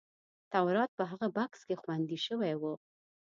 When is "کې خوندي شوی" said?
1.67-2.53